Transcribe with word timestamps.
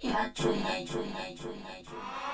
Yeah, 0.00 0.26
true, 0.34 0.52
yeah, 0.52 0.80
true, 0.84 1.02
yeah, 1.02 1.28
true. 1.38 2.25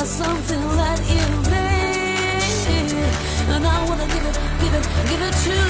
got 0.00 0.08
something 0.08 0.62
that 0.80 0.98
you 1.12 1.24
need, 1.52 2.92
and 3.52 3.66
I 3.66 3.84
wanna 3.86 4.06
give 4.06 4.24
it, 4.30 4.36
give 4.62 4.74
it, 4.78 4.84
give 5.10 5.22
it 5.28 5.34
to 5.44 5.50
you. 5.50 5.60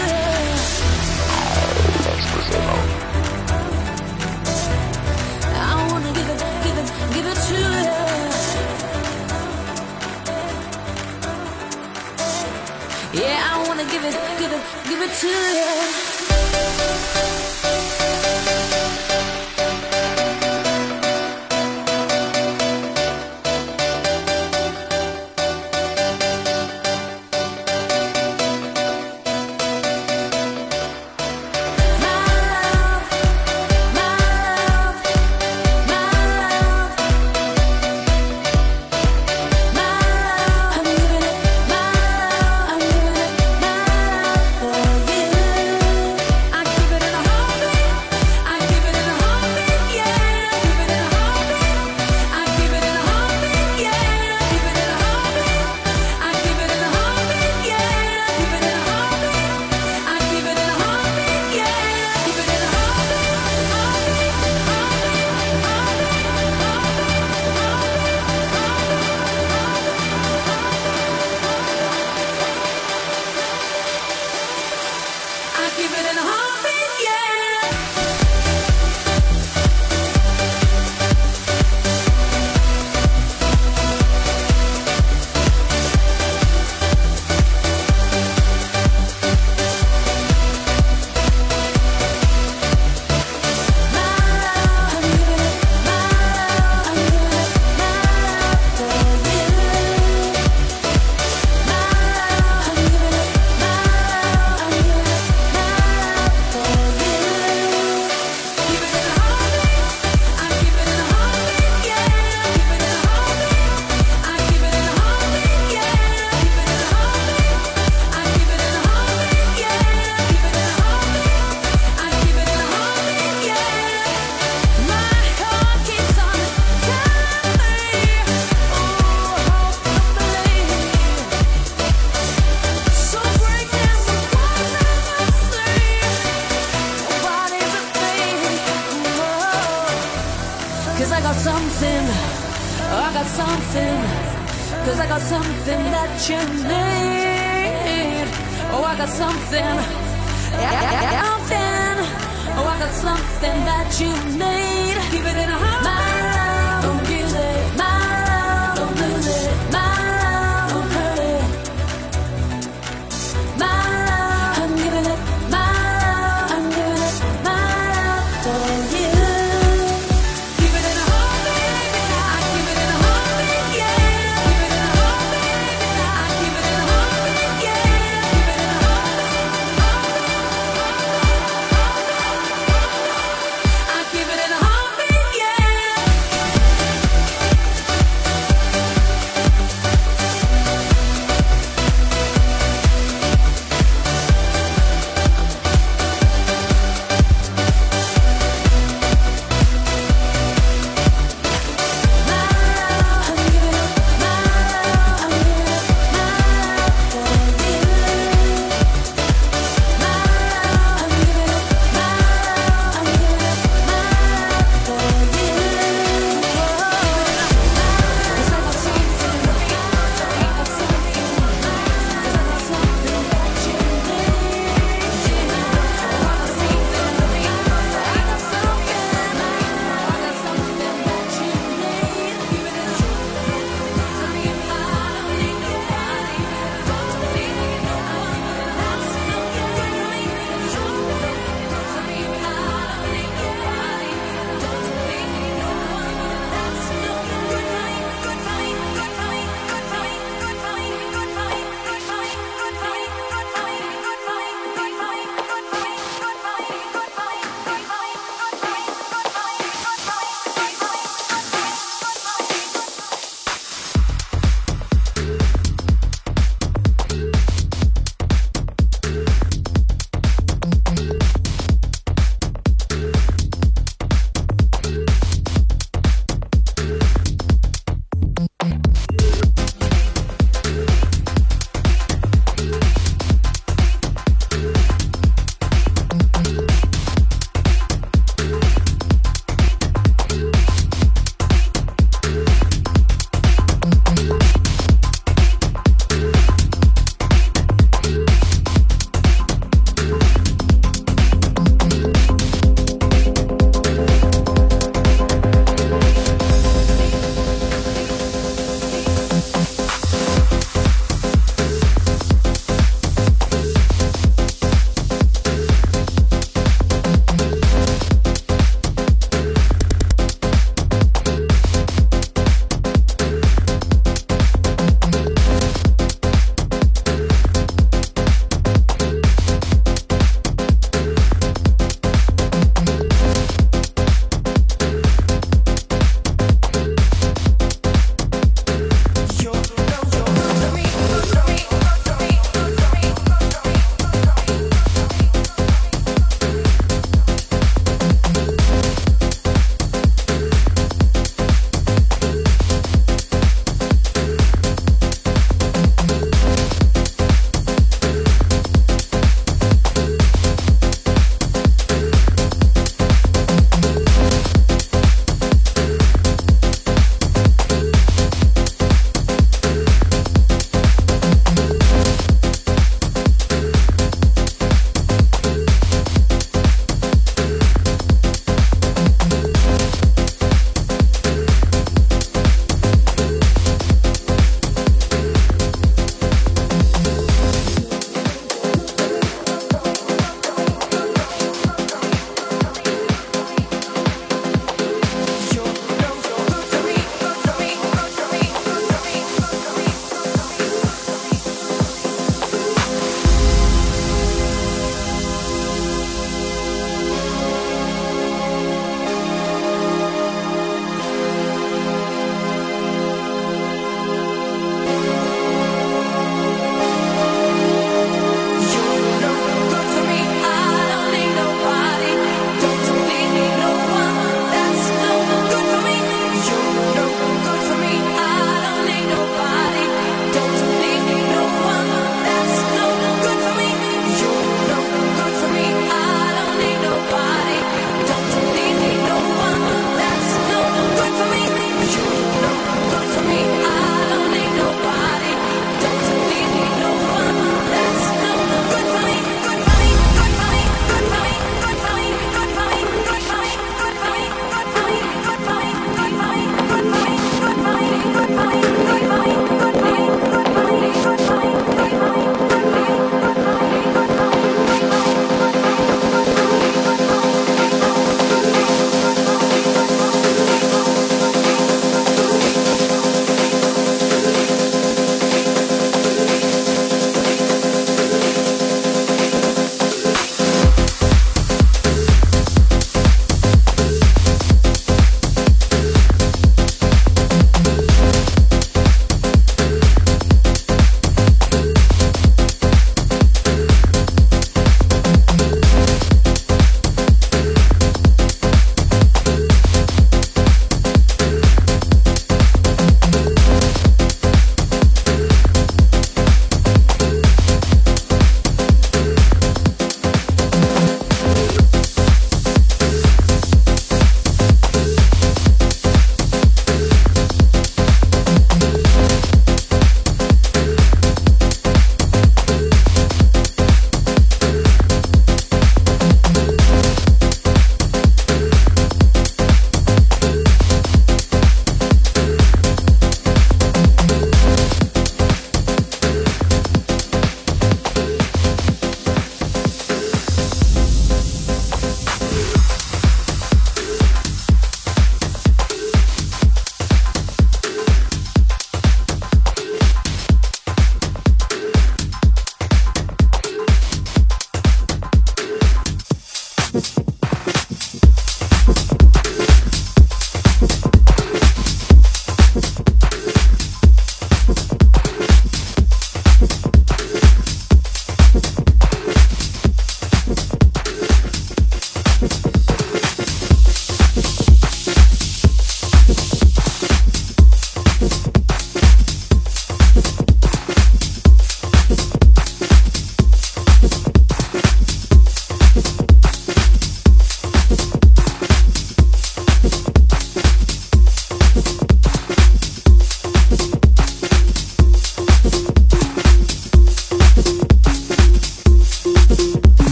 I 5.56 5.74
wanna 5.90 6.12
give 6.18 6.28
it, 6.34 6.38
give 6.64 6.78
it, 6.80 6.88
give 7.14 7.26
it 7.32 7.38
to 7.48 7.56
you. 7.58 7.90
Yeah, 13.20 13.50
I 13.50 13.54
wanna 13.66 13.84
give 13.84 14.04
it, 14.04 14.14
give 14.38 14.52
it, 14.52 14.62
give 14.88 15.00
it 15.06 15.12
to 15.22 15.28
you. 17.56 17.59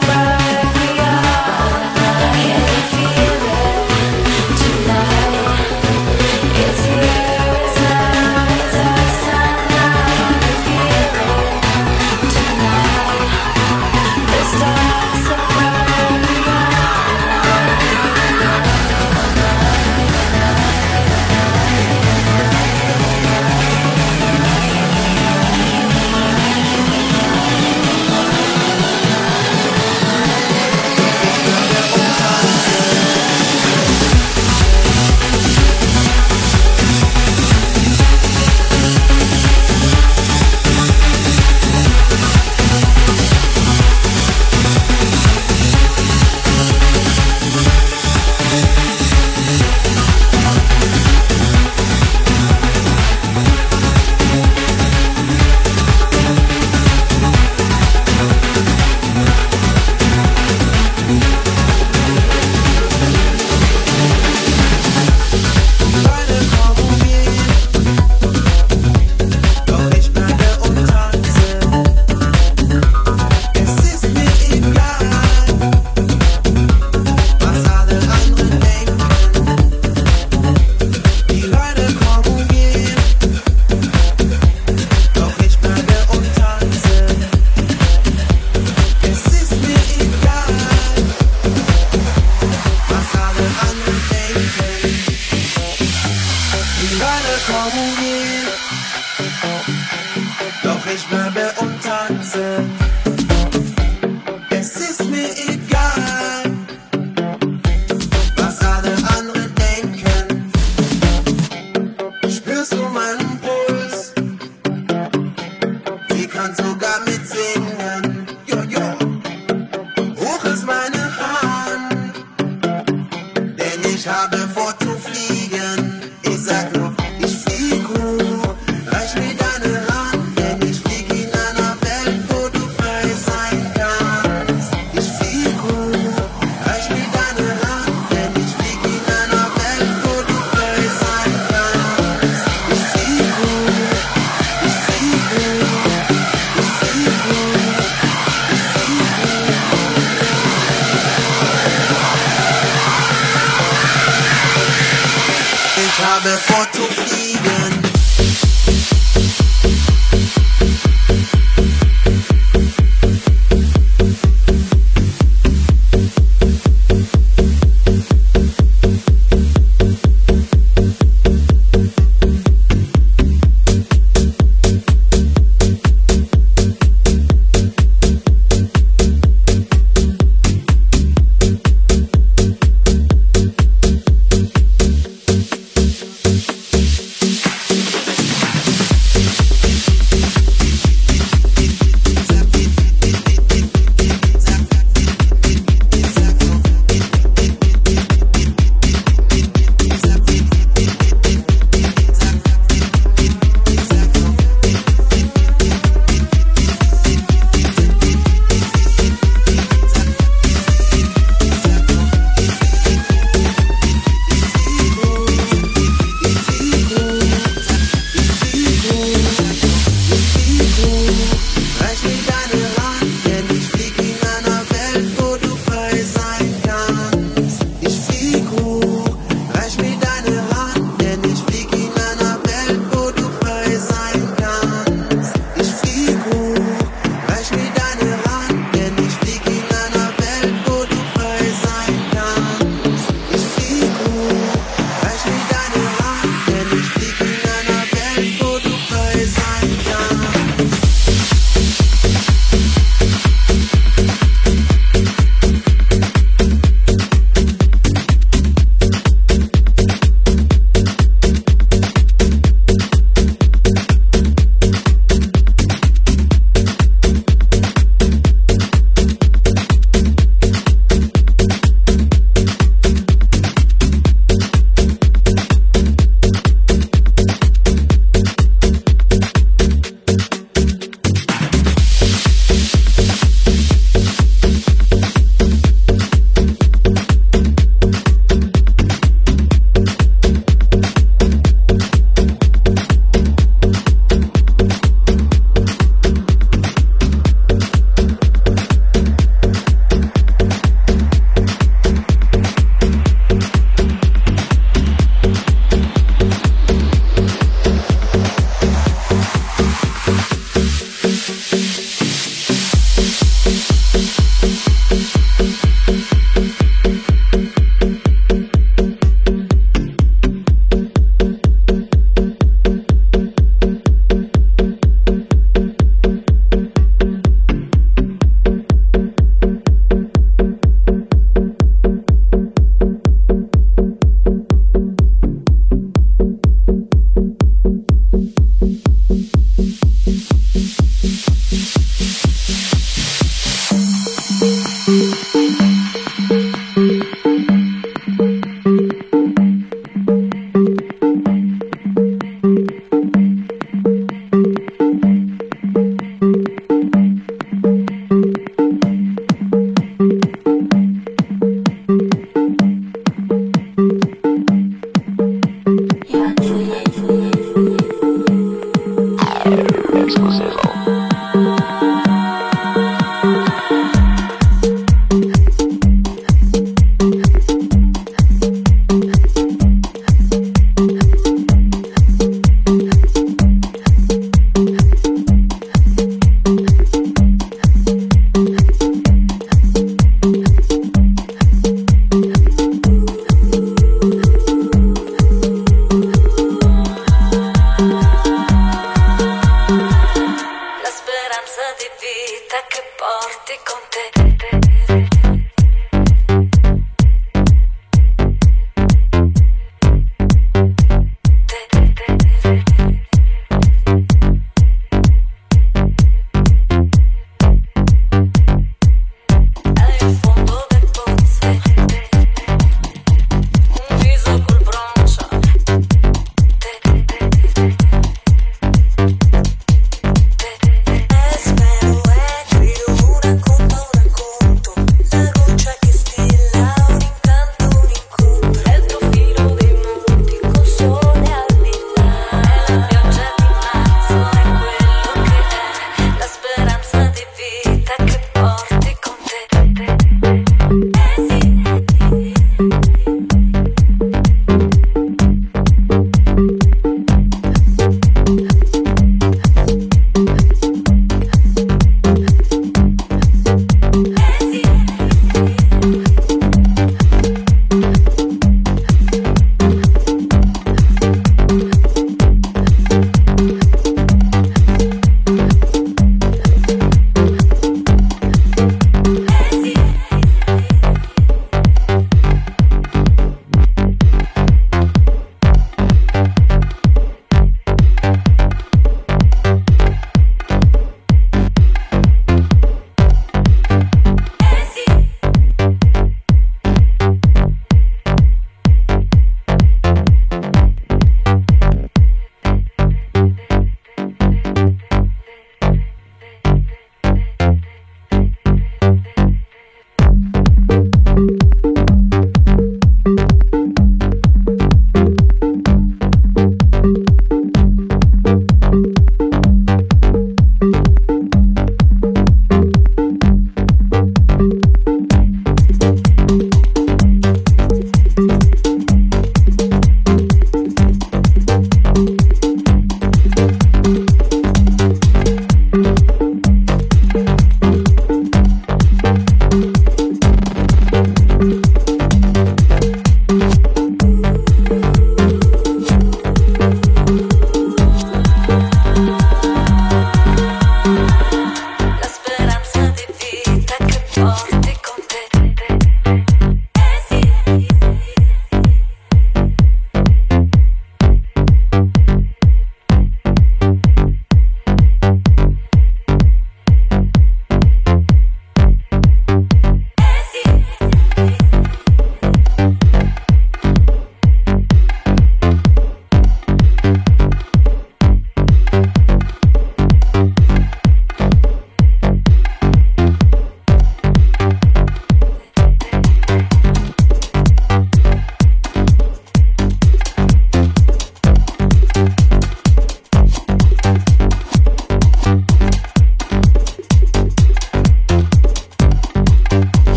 bye. 0.00 0.35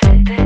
it. 0.00 0.41